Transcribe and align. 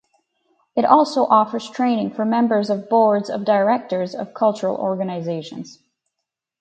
It 0.75 0.83
also 0.83 1.25
offers 1.25 1.69
training 1.69 2.15
for 2.15 2.25
members 2.25 2.71
of 2.71 2.89
Boards 2.89 3.29
of 3.29 3.45
Directors 3.45 4.15
of 4.15 4.33
cultural 4.33 4.75
organisations. 4.77 5.77